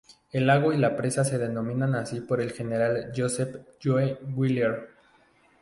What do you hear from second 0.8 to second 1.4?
presa se